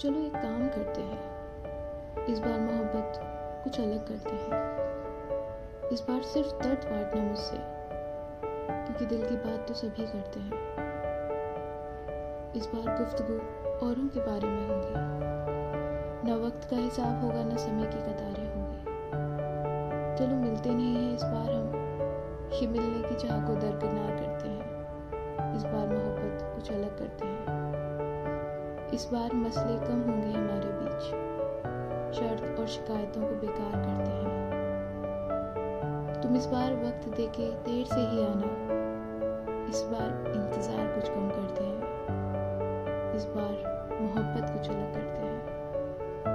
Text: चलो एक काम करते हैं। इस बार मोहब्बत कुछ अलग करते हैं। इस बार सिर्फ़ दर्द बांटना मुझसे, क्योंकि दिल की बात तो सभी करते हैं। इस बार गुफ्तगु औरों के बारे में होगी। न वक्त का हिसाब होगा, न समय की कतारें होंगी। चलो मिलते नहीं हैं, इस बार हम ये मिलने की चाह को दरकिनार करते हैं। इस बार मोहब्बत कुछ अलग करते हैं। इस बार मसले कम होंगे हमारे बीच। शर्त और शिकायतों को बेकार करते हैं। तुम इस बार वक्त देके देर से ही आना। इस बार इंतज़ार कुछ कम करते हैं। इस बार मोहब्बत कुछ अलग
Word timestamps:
चलो 0.00 0.18
एक 0.18 0.34
काम 0.36 0.68
करते 0.68 1.00
हैं। 1.00 1.20
इस 2.26 2.38
बार 2.38 2.60
मोहब्बत 2.60 3.12
कुछ 3.64 3.80
अलग 3.80 4.08
करते 4.08 4.30
हैं। 4.30 4.48
इस 5.88 6.00
बार 6.00 6.22
सिर्फ़ 6.22 6.48
दर्द 6.48 6.78
बांटना 6.78 7.22
मुझसे, 7.22 7.56
क्योंकि 8.84 9.06
दिल 9.06 9.28
की 9.28 9.36
बात 9.36 9.68
तो 9.68 9.74
सभी 9.74 10.06
करते 10.06 10.40
हैं। 10.40 10.52
इस 12.52 12.66
बार 12.66 12.98
गुफ्तगु 12.98 13.34
औरों 13.86 14.08
के 14.08 14.20
बारे 14.20 14.48
में 14.48 14.68
होगी। 14.68 14.92
न 16.30 16.42
वक्त 16.46 16.70
का 16.70 16.76
हिसाब 16.76 17.22
होगा, 17.22 17.44
न 17.44 17.56
समय 17.56 17.86
की 17.86 17.98
कतारें 17.98 18.54
होंगी। 18.54 18.84
चलो 20.18 20.36
मिलते 20.36 20.70
नहीं 20.70 20.96
हैं, 20.96 21.16
इस 21.16 21.22
बार 21.22 21.52
हम 21.52 21.72
ये 22.52 22.66
मिलने 22.66 23.08
की 23.08 23.14
चाह 23.14 23.46
को 23.46 23.54
दरकिनार 23.54 24.10
करते 24.10 24.48
हैं। 24.48 24.64
इस 25.56 25.62
बार 25.62 25.88
मोहब्बत 25.88 26.54
कुछ 26.56 26.72
अलग 26.72 26.98
करते 26.98 27.26
हैं। 27.26 27.35
इस 28.96 29.04
बार 29.12 29.32
मसले 29.34 29.72
कम 29.86 29.98
होंगे 30.02 30.30
हमारे 30.38 30.68
बीच। 30.72 31.02
शर्त 32.16 32.60
और 32.60 32.66
शिकायतों 32.66 33.22
को 33.22 33.34
बेकार 33.34 33.72
करते 33.72 34.10
हैं। 34.10 34.36
तुम 36.22 36.36
इस 36.36 36.46
बार 36.46 36.74
वक्त 36.74 37.08
देके 37.16 37.48
देर 37.66 37.84
से 37.86 38.00
ही 38.00 38.22
आना। 38.24 38.50
इस 39.70 39.82
बार 39.82 40.08
इंतज़ार 40.36 40.86
कुछ 40.94 41.08
कम 41.08 41.28
करते 41.28 41.64
हैं। 41.64 41.80
इस 43.14 43.24
बार 43.26 43.52
मोहब्बत 44.02 44.50
कुछ 44.52 44.70
अलग 44.70 44.95